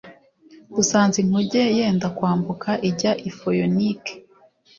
Dusanze 0.75 1.17
inkuge 1.23 1.61
yenda 1.77 2.07
kwambuka 2.17 2.69
ijya 2.89 3.11
i 3.29 3.29
Foyinike 3.37 4.13